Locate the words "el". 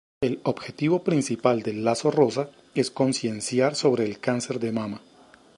0.21-0.39, 4.03-4.17